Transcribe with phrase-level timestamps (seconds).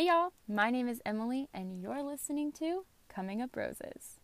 [0.00, 4.18] Hey y'all, my name is Emily, and you're listening to Coming Up Roses.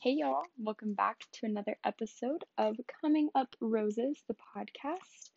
[0.00, 5.30] Hey y'all, welcome back to another episode of Coming Up Roses, the podcast.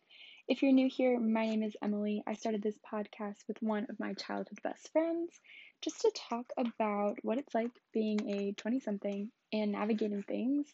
[0.46, 2.22] If you're new here, my name is Emily.
[2.28, 5.40] I started this podcast with one of my childhood best friends
[5.82, 10.68] just to talk about what it's like being a 20 something and navigating things.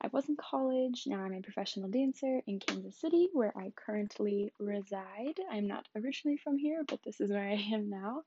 [0.00, 4.52] I was in college, now I'm a professional dancer in Kansas City, where I currently
[4.58, 5.38] reside.
[5.50, 8.22] I'm not originally from here, but this is where I am now.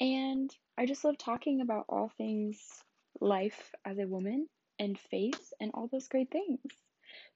[0.00, 2.58] And I just love talking about all things
[3.20, 4.48] life as a woman
[4.78, 6.60] and faith and all those great things.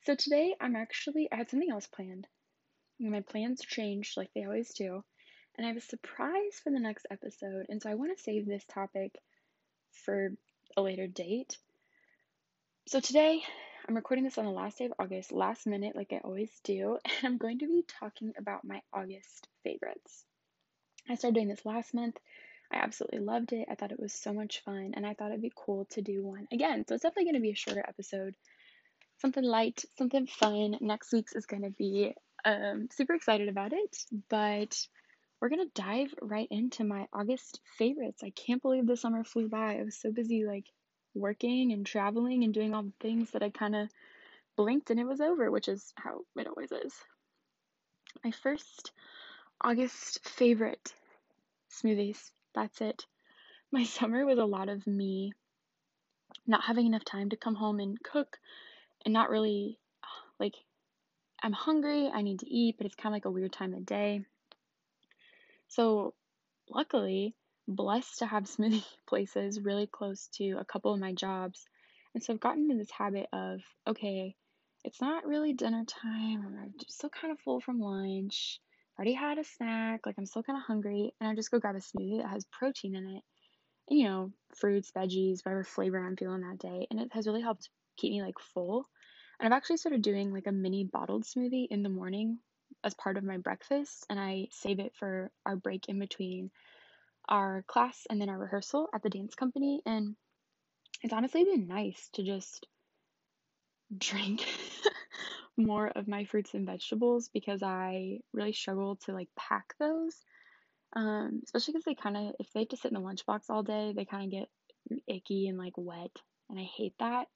[0.05, 2.27] So today I'm actually, I had something else planned.
[2.99, 5.05] My plans changed like they always do.
[5.57, 7.67] And I have a surprise for the next episode.
[7.69, 9.13] And so I want to save this topic
[9.93, 10.31] for
[10.77, 11.59] a later date.
[12.87, 13.43] So today
[13.89, 16.99] I'm recording this on the last day of August, last minute, like I always do.
[17.07, 20.27] And I'm going to be talking about my August favorites.
[21.09, 22.19] I started doing this last month.
[22.71, 23.69] I absolutely loved it.
[23.71, 24.93] I thought it was so much fun.
[24.95, 26.85] And I thought it'd be cool to do one again.
[26.87, 28.35] So it's definitely going to be a shorter episode.
[29.17, 30.77] Something light, something fun.
[30.83, 33.97] Next week's is going to be um, super excited about it.
[34.29, 34.77] But
[35.41, 38.23] we're going to dive right into my August favorites.
[38.23, 39.79] I can't believe the summer flew by.
[39.79, 40.67] I was so busy, like,
[41.15, 43.89] working and traveling and doing all the things that I kind of
[44.57, 46.95] blinked and it was over, which is how it always is.
[48.25, 48.93] My first
[49.61, 50.93] August favorite
[51.71, 52.31] smoothies.
[52.55, 53.07] That's it.
[53.73, 55.33] My summer was a lot of me
[56.47, 58.39] not having enough time to come home and cook
[59.05, 59.79] and not really
[60.41, 60.55] like
[61.43, 63.85] I'm hungry, I need to eat, but it's kind of like a weird time of
[63.85, 64.23] day.
[65.69, 66.15] So,
[66.71, 67.35] luckily,
[67.69, 71.65] blessed to have smoothie places really close to a couple of my jobs.
[72.15, 74.37] And so I've gotten into this habit of, okay,
[74.85, 78.61] it's not really dinner time, I'm still kind of full from lunch.
[78.99, 81.75] Already had a snack, like I'm still kind of hungry, and I just go grab
[81.75, 83.23] a smoothie that has protein in it.
[83.89, 86.87] And, you know, fruits, veggies, whatever flavor I'm feeling that day.
[86.91, 88.87] And it has really helped keep me like full.
[89.41, 92.39] And I've actually started doing like a mini bottled smoothie in the morning
[92.85, 96.51] as part of my breakfast, and I save it for our break in between
[97.29, 99.81] our class and then our rehearsal at the dance company.
[99.87, 100.17] And
[101.03, 102.67] it's honestly been nice to just
[103.97, 104.45] drink
[105.57, 110.17] more of my fruits and vegetables because I really struggle to like pack those.
[110.97, 113.63] Um, especially because they kind of, if they have to sit in the lunchbox all
[113.63, 114.49] day, they kind of get
[115.09, 116.11] icky and like wet,
[116.49, 117.27] and I hate that.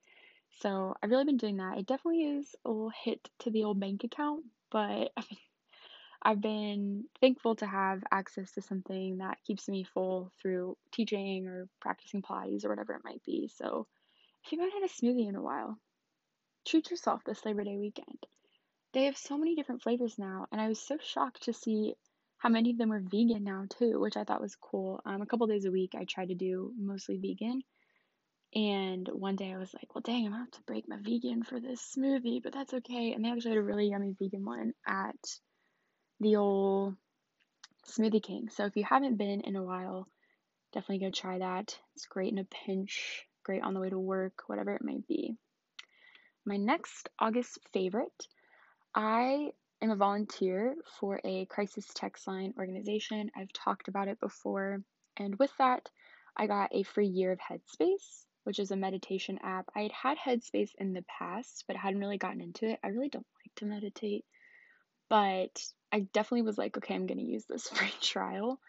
[0.61, 1.79] So I've really been doing that.
[1.79, 5.39] It definitely is a little hit to the old bank account, but I've been,
[6.29, 11.69] I've been thankful to have access to something that keeps me full through teaching or
[11.81, 13.49] practicing Pilates or whatever it might be.
[13.57, 13.87] So
[14.45, 15.79] if you haven't had a smoothie in a while,
[16.67, 18.19] treat yourself this Labor Day weekend.
[18.93, 21.95] They have so many different flavors now, and I was so shocked to see
[22.37, 25.01] how many of them were vegan now too, which I thought was cool.
[25.07, 27.63] Um, a couple days a week, I try to do mostly vegan.
[28.55, 31.43] And one day I was like, well, dang, I'm gonna have to break my vegan
[31.43, 33.15] for this smoothie, but that's okay.
[33.15, 35.17] And they actually had a really yummy vegan one at
[36.21, 36.95] the old
[37.87, 38.49] Smoothie King.
[38.51, 40.09] So if you haven't been in a while,
[40.73, 41.79] definitely go try that.
[41.95, 45.37] It's great in a pinch, great on the way to work, whatever it might be.
[46.45, 48.27] My next August favorite,
[48.95, 53.31] I am a volunteer for a crisis text line organization.
[53.37, 54.83] I've talked about it before.
[55.17, 55.89] And with that,
[56.37, 59.67] I got a free year of Headspace, which is a meditation app.
[59.75, 62.79] I had had Headspace in the past, but hadn't really gotten into it.
[62.83, 64.25] I really don't like to meditate,
[65.09, 65.63] but
[65.93, 68.61] I definitely was like, okay, I'm going to use this free trial.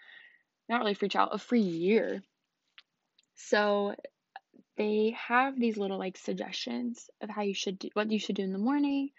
[0.67, 2.21] Not really free trial, a free year.
[3.35, 3.95] So
[4.77, 8.43] they have these little like suggestions of how you should do what you should do
[8.43, 9.09] in the morning,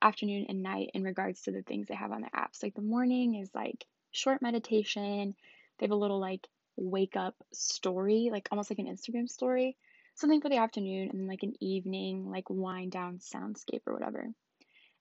[0.00, 2.62] afternoon, and night in regards to the things they have on the apps.
[2.62, 5.34] Like the morning is like short meditation.
[5.78, 6.46] They have a little like
[6.76, 9.76] wake up story, like almost like an Instagram story.
[10.14, 14.28] Something for the afternoon and then like an evening, like wind down soundscape or whatever.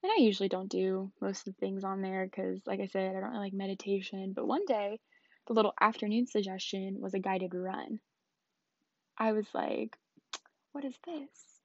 [0.07, 3.13] And I usually don't do most of the things on there because, like I said,
[3.13, 4.31] I don't really like meditation.
[4.34, 5.01] But one day,
[5.48, 8.00] the little afternoon suggestion was a guided run.
[9.18, 9.98] I was like,
[10.71, 11.59] what is this?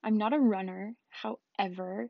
[0.00, 0.94] I'm not a runner.
[1.08, 2.08] However,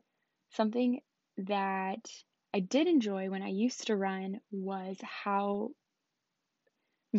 [0.51, 1.01] something
[1.37, 2.07] that
[2.53, 5.71] I did enjoy when I used to run was how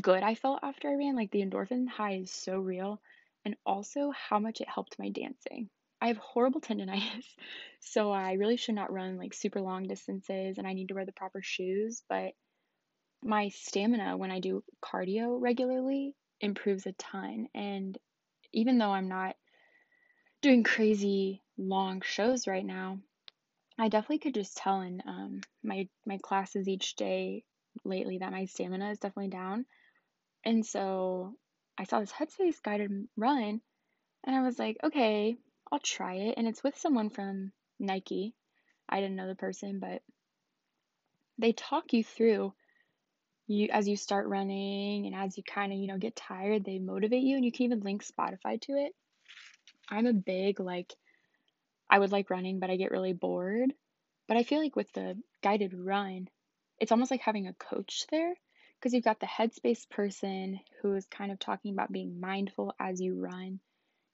[0.00, 1.16] good I felt after I ran.
[1.16, 3.00] Like the endorphin high is so real,
[3.44, 5.70] and also how much it helped my dancing.
[6.04, 7.24] I have horrible tendonitis,
[7.80, 11.06] so I really should not run like super long distances and I need to wear
[11.06, 12.32] the proper shoes, but
[13.22, 17.48] my stamina when I do cardio regularly improves a ton.
[17.54, 17.96] And
[18.52, 19.34] even though I'm not
[20.42, 22.98] doing crazy long shows right now,
[23.78, 27.44] I definitely could just tell in um, my my classes each day
[27.82, 29.64] lately that my stamina is definitely down.
[30.44, 31.34] And so
[31.78, 33.62] I saw this Headspace guided run
[34.22, 35.38] and I was like, okay,
[35.70, 36.34] I'll try it.
[36.36, 38.34] And it's with someone from Nike.
[38.88, 40.02] I didn't know the person, but
[41.38, 42.52] they talk you through
[43.46, 46.78] you as you start running and as you kind of, you know, get tired, they
[46.78, 48.94] motivate you and you can even link Spotify to it.
[49.90, 50.94] I'm a big like
[51.90, 53.72] I would like running, but I get really bored.
[54.26, 56.28] But I feel like with the guided run,
[56.80, 58.34] it's almost like having a coach there
[58.78, 63.00] because you've got the headspace person who is kind of talking about being mindful as
[63.00, 63.60] you run.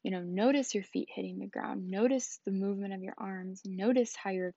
[0.02, 4.14] You know, notice your feet hitting the ground, notice the movement of your arms, notice
[4.16, 4.54] how your,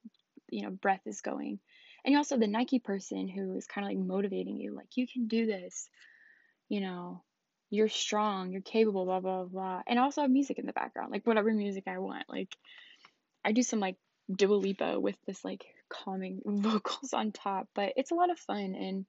[0.50, 1.60] you know, breath is going.
[2.06, 5.08] And you also the Nike person who is kind of like motivating you, like, you
[5.08, 5.90] can do this,
[6.70, 7.24] you know,
[7.70, 9.82] you're strong, you're capable, blah, blah, blah.
[9.88, 12.26] And also have music in the background, like whatever music I want.
[12.30, 12.56] Like,
[13.44, 13.98] I do some like
[14.34, 18.76] Dua Lipa with this like calming vocals on top, but it's a lot of fun
[18.76, 19.06] and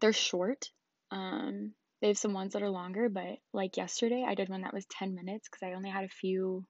[0.00, 0.70] they're short.
[1.10, 1.72] Um,
[2.02, 4.84] they have some ones that are longer, but like yesterday, I did one that was
[4.86, 6.66] 10 minutes because I only had a few,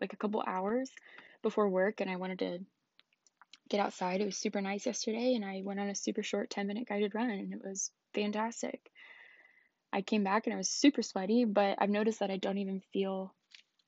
[0.00, 0.88] like a couple hours
[1.42, 2.58] before work and I wanted to
[3.68, 4.20] get outside.
[4.20, 7.16] It was super nice yesterday and I went on a super short 10 minute guided
[7.16, 8.80] run and it was fantastic.
[9.92, 12.80] I came back and I was super sweaty, but I've noticed that I don't even
[12.92, 13.34] feel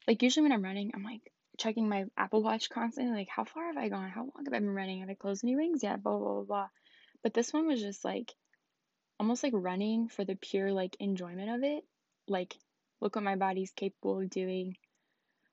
[0.08, 3.66] like usually when I'm running, I'm like checking my Apple Watch constantly, like how far
[3.66, 4.10] have I gone?
[4.10, 5.00] How long have I been running?
[5.00, 6.02] Have I closed any rings yet?
[6.02, 6.68] Blah blah blah blah.
[7.22, 8.34] But this one was just like
[9.20, 11.84] almost like running for the pure like enjoyment of it.
[12.26, 12.56] Like
[13.02, 14.78] look what my body's capable of doing.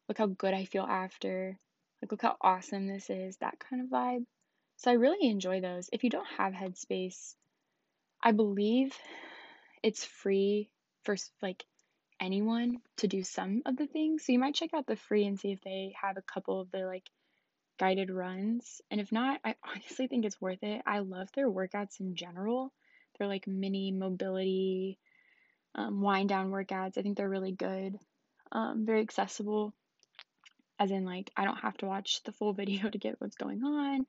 [0.07, 1.59] Look how good I feel after.
[2.01, 3.35] Like look how awesome this is.
[3.37, 4.25] That kind of vibe.
[4.77, 5.89] So I really enjoy those.
[5.91, 7.35] If you don't have Headspace,
[8.23, 8.95] I believe
[9.83, 10.69] it's free
[11.03, 11.65] for like
[12.21, 14.23] anyone to do some of the things.
[14.23, 16.71] So you might check out the free and see if they have a couple of
[16.71, 17.09] the like
[17.77, 18.81] guided runs.
[18.89, 20.83] And if not, I honestly think it's worth it.
[20.85, 22.71] I love their workouts in general.
[23.17, 24.99] They're like mini mobility,
[25.75, 26.97] um, wind down workouts.
[26.97, 27.97] I think they're really good,
[28.51, 29.73] um, very accessible.
[30.79, 33.63] As in, like, I don't have to watch the full video to get what's going
[33.63, 34.05] on.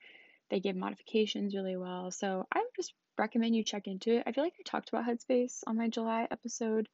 [0.50, 2.10] They give modifications really well.
[2.10, 4.25] So I would just recommend you check into it.
[4.26, 6.88] I feel like I talked about Headspace on my July episode.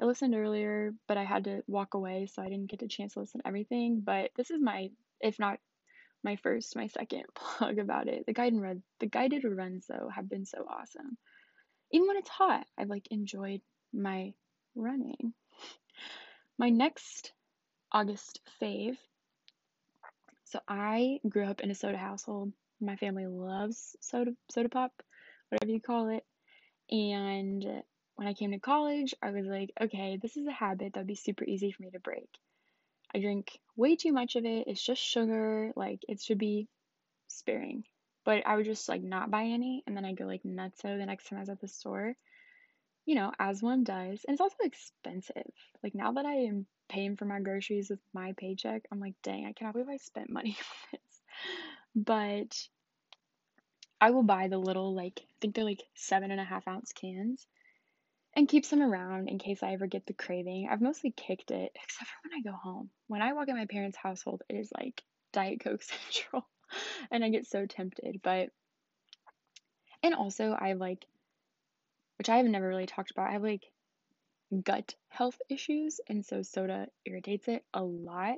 [0.00, 3.14] I listened earlier, but I had to walk away, so I didn't get a chance
[3.14, 4.00] to listen to everything.
[4.04, 4.90] But this is my,
[5.20, 5.58] if not
[6.24, 8.24] my first, my second plug about it.
[8.26, 11.18] The guided run, the guided runs though have been so awesome.
[11.92, 13.60] Even when it's hot, I've like enjoyed
[13.92, 14.34] my
[14.74, 15.34] running.
[16.58, 17.32] My next
[17.92, 18.96] August fave.
[20.44, 22.52] So I grew up in a soda household.
[22.80, 24.92] My family loves soda soda pop,
[25.48, 26.24] whatever you call it.
[26.90, 27.64] And
[28.16, 31.06] when I came to college, I was like, okay, this is a habit that would
[31.06, 32.28] be super easy for me to break.
[33.14, 34.66] I drink way too much of it.
[34.66, 35.72] It's just sugar.
[35.76, 36.68] Like it should be
[37.28, 37.84] sparing.
[38.24, 41.06] But I would just like not buy any and then I go like nutso the
[41.06, 42.16] next time I was at the store.
[43.06, 44.24] You know, as one does.
[44.26, 45.52] And it's also expensive.
[45.82, 49.44] Like now that I am paying for my groceries with my paycheck, I'm like, dang,
[49.44, 50.56] I cannot believe I spent money
[50.94, 51.20] on this.
[51.94, 52.68] But
[54.00, 56.92] I will buy the little like I think they're like seven and a half ounce
[56.92, 57.46] cans
[58.36, 60.68] and keep some around in case I ever get the craving.
[60.70, 62.90] I've mostly kicked it, except for when I go home.
[63.06, 65.82] When I walk in my parents' household, it is like Diet Coke
[66.12, 66.46] Central,
[67.10, 68.20] and I get so tempted.
[68.22, 68.50] But,
[70.02, 71.04] and also, I like,
[72.18, 73.64] which I have never really talked about, I have like
[74.62, 78.36] gut health issues, and so soda irritates it a lot.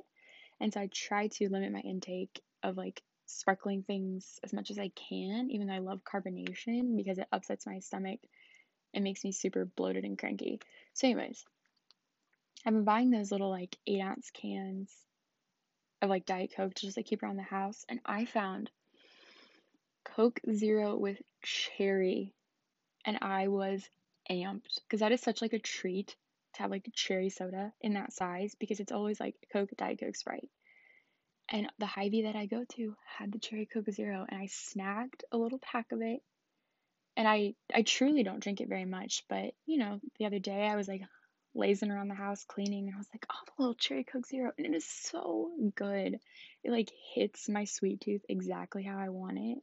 [0.59, 4.79] And so I try to limit my intake of like sparkling things as much as
[4.79, 8.19] I can, even though I love carbonation because it upsets my stomach
[8.93, 10.59] it makes me super bloated and cranky.
[10.93, 11.45] So, anyways,
[12.65, 14.91] I've been buying those little like eight ounce cans
[16.01, 18.69] of like Diet Coke to just like keep around the house, and I found
[20.03, 22.33] Coke Zero with cherry,
[23.05, 23.87] and I was
[24.29, 26.15] amped because that is such like a treat
[26.53, 29.99] to have like a cherry soda in that size because it's always like Coke, Diet
[29.99, 30.49] Coke, Sprite.
[31.49, 35.23] And the Hy-Vee that I go to had the cherry Coke Zero, and I snagged
[35.31, 36.21] a little pack of it
[37.17, 40.67] and I I truly don't drink it very much, but you know, the other day
[40.67, 41.01] I was like
[41.57, 44.51] lazing around the house cleaning and I was like, oh, the little cherry Coke Zero,
[44.57, 46.19] and it is so good.
[46.63, 49.57] It like hits my sweet tooth exactly how I want it.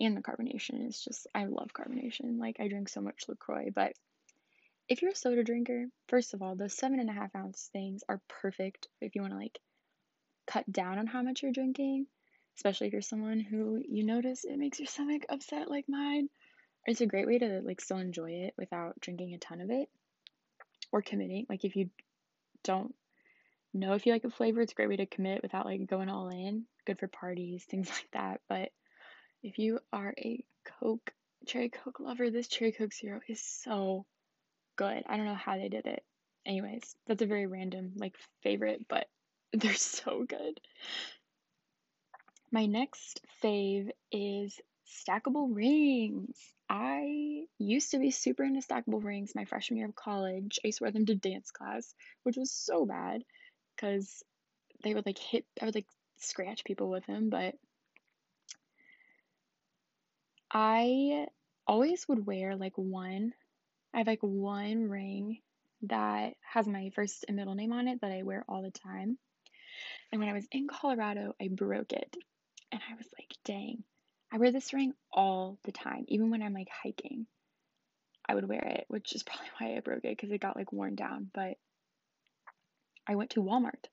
[0.00, 2.38] And the carbonation is just I love carbonation.
[2.38, 3.92] Like I drink so much LaCroix, but
[4.88, 8.02] if you're a soda drinker, first of all, those seven and a half ounce things
[8.08, 9.58] are perfect if you want to like
[10.46, 12.06] cut down on how much you're drinking,
[12.56, 16.28] especially if you're someone who you notice it makes your stomach upset like mine
[16.86, 19.88] it's a great way to like still enjoy it without drinking a ton of it
[20.92, 21.46] or committing.
[21.48, 21.90] Like if you
[22.62, 22.94] don't
[23.74, 26.08] know if you like a flavor, it's a great way to commit without like going
[26.08, 26.66] all in.
[26.86, 28.40] Good for parties, things like that.
[28.48, 28.70] But
[29.42, 30.44] if you are a
[30.80, 31.12] Coke
[31.46, 32.30] cherry Coke lover.
[32.30, 34.06] This cherry Coke Zero is so
[34.76, 35.02] good.
[35.06, 36.02] I don't know how they did it.
[36.46, 39.06] Anyways, that's a very random like favorite, but
[39.52, 40.60] they're so good.
[42.50, 46.36] My next fave is stackable rings.
[46.68, 50.58] I used to be super into stackable rings my freshman year of college.
[50.64, 53.22] I used to wear them to dance class, which was so bad
[53.76, 54.22] because
[54.82, 55.86] they would like hit, I would like
[56.18, 57.54] scratch people with them, but
[60.52, 61.26] I
[61.66, 63.32] always would wear like one.
[63.94, 65.38] I have like one ring
[65.82, 69.18] that has my first and middle name on it that I wear all the time.
[70.10, 72.16] And when I was in Colorado, I broke it.
[72.70, 73.84] And I was like, dang,
[74.32, 77.26] I wear this ring all the time, even when I'm like hiking.
[78.26, 80.72] I would wear it, which is probably why I broke it because it got like
[80.72, 81.30] worn down.
[81.34, 81.58] But
[83.06, 83.84] I went to Walmart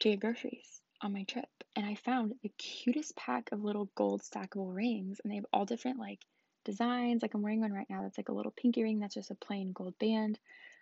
[0.00, 4.22] to get groceries on my trip and I found the cutest pack of little gold
[4.22, 6.20] stackable rings and they have all different like
[6.64, 7.22] designs.
[7.22, 9.36] Like I'm wearing one right now that's like a little pinky ring that's just a
[9.36, 10.38] plain gold band.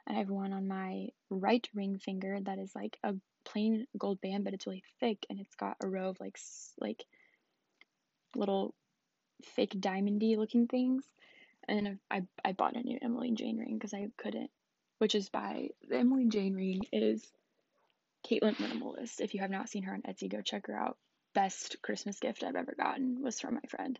[0.06, 3.14] And I have one on my right ring finger that is like a
[3.44, 6.38] plain gold band, but it's really thick and it's got a row of like
[6.80, 7.04] like
[8.34, 8.74] little
[9.54, 11.04] fake diamondy looking things.
[11.66, 14.50] And I I bought a new Emily Jane ring because I couldn't,
[14.98, 17.30] which is by the Emily Jane ring is
[18.26, 19.20] Caitlyn Minimalist.
[19.20, 20.96] If you have not seen her on Etsy, go check her out.
[21.34, 23.98] Best Christmas gift I've ever gotten was from my friend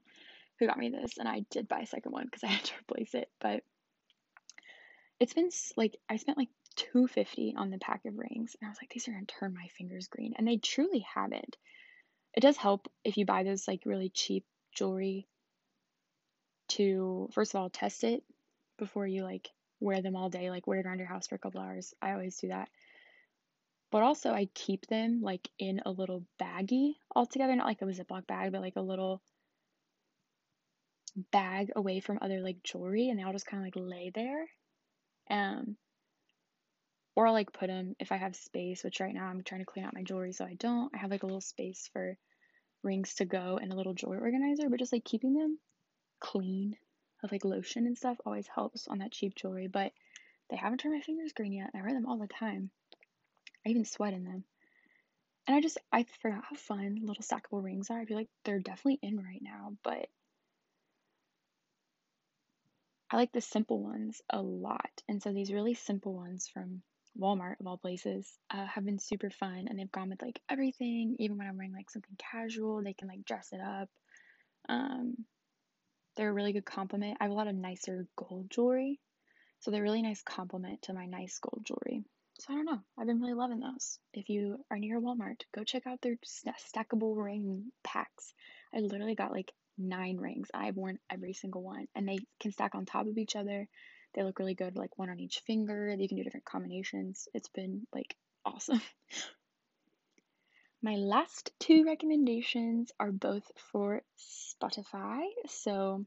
[0.58, 2.75] who got me this, and I did buy a second one because I had to
[2.80, 3.30] replace it.
[3.40, 3.62] But
[5.20, 8.78] it's been like I spent like 250 on the pack of rings, and I was
[8.80, 11.56] like, these are gonna turn my fingers green, and they truly haven't.
[12.35, 14.44] It does help if you buy those like really cheap
[14.75, 15.26] jewelry
[16.68, 18.23] to first of all test it
[18.78, 21.38] before you like wear them all day, like wear it around your house for a
[21.38, 21.94] couple hours.
[22.02, 22.68] I always do that.
[23.90, 28.26] But also I keep them like in a little baggie altogether, not like a Ziploc
[28.26, 29.23] bag, but like a little
[31.32, 34.47] bag away from other like jewelry and they all just kind of like lay there.
[35.30, 35.76] Um
[37.18, 39.64] or I'll like put them if I have space, which right now I'm trying to
[39.64, 40.94] clean out my jewelry so I don't.
[40.94, 42.16] I have like a little space for
[42.84, 45.58] rings to go and a little jewelry organizer, but just like keeping them
[46.20, 46.76] clean
[47.25, 49.66] of like lotion and stuff always helps on that cheap jewelry.
[49.66, 49.90] But
[50.48, 51.70] they haven't turned my fingers green yet.
[51.75, 52.70] I wear them all the time.
[53.66, 54.44] I even sweat in them.
[55.48, 57.98] And I just I forgot how fun little stackable rings are.
[57.98, 60.06] I feel like they're definitely in right now, but
[63.10, 65.02] I like the simple ones a lot.
[65.08, 66.82] And so these really simple ones from
[67.18, 71.16] Walmart of all places uh, have been super fun and they've gone with like everything.
[71.18, 73.88] Even when I'm wearing like something casual, they can like dress it up.
[74.68, 75.14] Um,
[76.16, 77.18] they're a really good complement.
[77.20, 78.98] I have a lot of nicer gold jewelry,
[79.60, 82.02] so they're a really nice complement to my nice gold jewelry.
[82.40, 82.80] So I don't know.
[82.98, 83.98] I've been really loving those.
[84.12, 86.16] If you are near Walmart, go check out their
[86.76, 88.32] stackable ring packs.
[88.75, 90.48] I literally got like nine rings.
[90.54, 93.68] I've worn every single one, and they can stack on top of each other.
[94.15, 95.95] They look really good, like one on each finger.
[95.99, 97.29] You can do different combinations.
[97.35, 98.81] It's been like awesome.
[100.83, 105.25] My last two recommendations are both for Spotify.
[105.49, 106.05] So,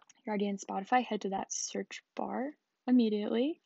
[0.00, 2.50] if you're already in Spotify, head to that search bar
[2.86, 3.60] immediately.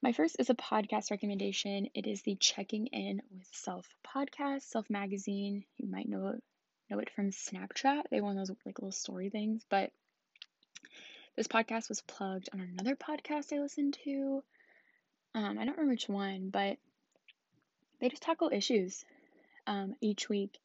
[0.00, 1.88] My first is a podcast recommendation.
[1.94, 5.64] It is the Checking In with Self podcast, Self magazine.
[5.76, 6.38] You might know
[6.90, 8.02] know it from Snapchat.
[8.10, 9.90] They of those like little story things, but
[11.36, 14.42] this podcast was plugged on another podcast I listened to.
[15.34, 16.78] Um, I don't remember which one, but
[18.00, 19.04] they just tackle issues
[19.66, 20.58] um, each week.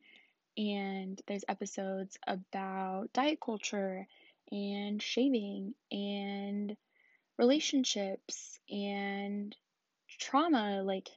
[0.58, 4.08] And there's episodes about diet culture
[4.52, 6.76] and shaving and
[7.38, 9.56] relationships and
[10.20, 11.08] trauma, like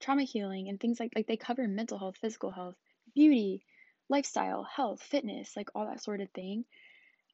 [0.00, 2.76] trauma healing and things like like they cover mental health, physical health,
[3.14, 3.62] beauty,
[4.08, 6.64] lifestyle, health, fitness, like all that sort of thing.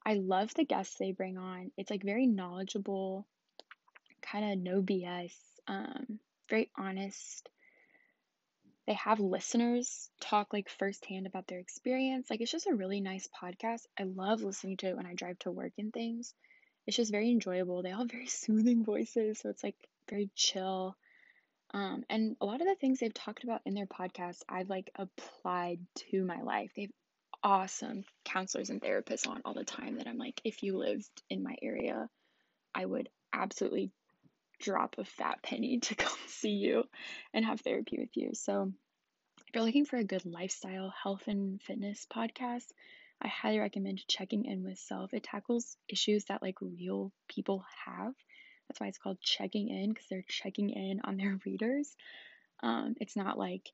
[0.05, 1.71] I love the guests they bring on.
[1.77, 3.25] It's like very knowledgeable,
[4.21, 5.33] kind of no BS,
[5.67, 6.19] um,
[6.49, 7.49] very honest.
[8.85, 12.29] They have listeners talk like firsthand about their experience.
[12.29, 13.87] Like it's just a really nice podcast.
[13.99, 16.35] I love listening to it when I drive to work and things.
[16.85, 17.81] It's just very enjoyable.
[17.81, 19.75] They all have very soothing voices, so it's like
[20.07, 20.95] very chill.
[21.73, 24.91] Um, and a lot of the things they've talked about in their podcast, I've like
[24.95, 25.79] applied
[26.11, 26.71] to my life.
[26.75, 26.93] They've
[27.45, 31.43] awesome counselors and therapists on all the time that I'm like, if you lived in
[31.43, 32.09] my area,
[32.73, 33.91] I would absolutely
[34.59, 36.83] drop a fat penny to come see you
[37.33, 38.31] and have therapy with you.
[38.33, 38.73] So,
[39.47, 42.65] if you're looking for a good lifestyle, health, and fitness podcast,
[43.21, 45.13] I highly recommend checking in with self.
[45.13, 48.13] It tackles issues that like real people have
[48.67, 51.95] that's why it's called checking in because they're checking in on their readers.
[52.63, 53.69] Um, it's not like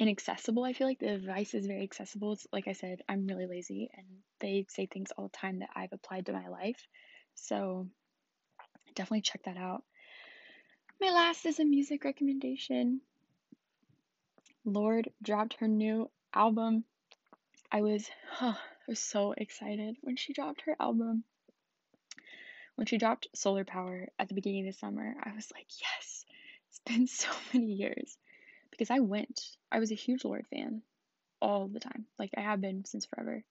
[0.00, 0.64] inaccessible.
[0.64, 2.32] I feel like the advice is very accessible.
[2.32, 4.06] It's like I said, I'm really lazy and
[4.40, 6.86] they say things all the time that I've applied to my life.
[7.34, 7.86] So
[8.94, 9.84] definitely check that out.
[11.00, 13.02] My last is a music recommendation.
[14.64, 16.84] Lorde dropped her new album.
[17.70, 21.24] I was huh, I was so excited when she dropped her album.
[22.76, 26.24] When she dropped Solar Power at the beginning of the summer, I was like, yes,
[26.68, 28.16] it's been so many years
[28.80, 29.42] because I went.
[29.70, 30.80] I was a huge Lorde fan
[31.42, 32.06] all the time.
[32.18, 33.44] Like I have been since forever.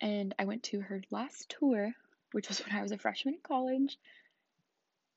[0.00, 1.90] And I went to her last tour,
[2.30, 3.98] which was when I was a freshman in college.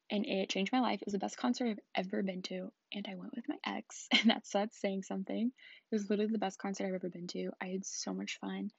[0.10, 1.04] And it changed my life.
[1.04, 2.72] It was the best concert I've ever been to.
[2.92, 5.52] And I went with my ex, and that's that's saying something.
[5.92, 7.52] It was literally the best concert I've ever been to.
[7.62, 8.72] I had so much fun.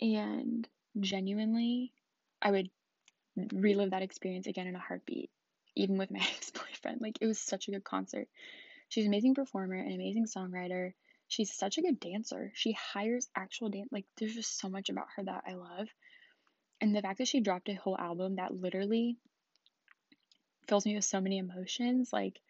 [0.00, 1.92] And genuinely,
[2.42, 2.70] I would
[3.52, 5.30] relive that experience again in a heartbeat,
[5.76, 7.00] even with my ex boyfriend.
[7.00, 8.26] Like, it was such a good concert.
[8.90, 10.92] She's an amazing performer, an amazing songwriter.
[11.28, 12.52] She's such a good dancer.
[12.54, 13.88] She hires actual dance.
[13.90, 15.88] Like, there's just so much about her that I love.
[16.80, 19.16] And the fact that she dropped a whole album that literally
[20.66, 22.40] fills me with so many emotions, like,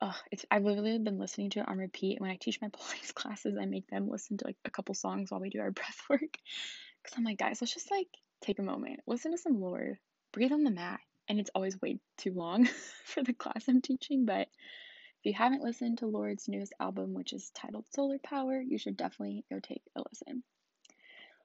[0.00, 2.20] oh, it's I've literally been listening to it on repeat.
[2.20, 5.30] When I teach my Pilates classes, I make them listen to like a couple songs
[5.30, 6.36] while we do our breath work.
[7.04, 8.08] Cause I'm like, guys, let's just like
[8.42, 9.98] take a moment, listen to some Lorde,
[10.32, 11.00] breathe on the mat.
[11.28, 12.68] And it's always way too long
[13.04, 14.48] for the class I'm teaching, but
[15.20, 18.96] if you haven't listened to Lorde's newest album, which is titled Solar Power, you should
[18.96, 20.42] definitely go take a listen.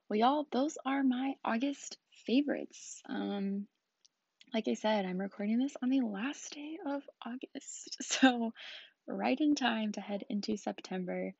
[0.07, 3.01] Well, y'all, those are my August favorites.
[3.09, 3.67] Um,
[4.53, 8.53] like I said, I'm recording this on the last day of August, so
[9.09, 11.33] right in time to head into September.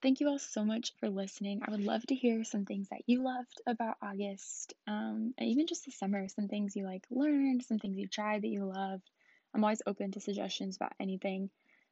[0.00, 1.62] Thank you all so much for listening.
[1.66, 5.66] I would love to hear some things that you loved about August, um, and even
[5.66, 9.10] just the summer, some things you like learned, some things you tried that you loved.
[9.52, 11.50] I'm always open to suggestions about anything.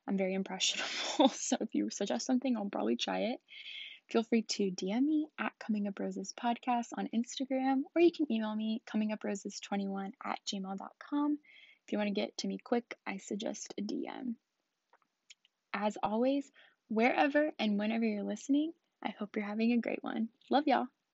[0.09, 0.89] I'm very impressionable.
[1.35, 3.41] So if you suggest something, I'll probably try it.
[4.09, 8.31] Feel free to DM me at Coming Up Roses Podcast on Instagram, or you can
[8.31, 11.39] email me cominguproses21 at gmail.com.
[11.87, 14.35] If you want to get to me quick, I suggest a DM.
[15.73, 16.51] As always,
[16.89, 20.29] wherever and whenever you're listening, I hope you're having a great one.
[20.51, 20.87] Love y'all.